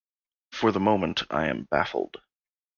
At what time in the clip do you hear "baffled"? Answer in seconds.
1.69-2.19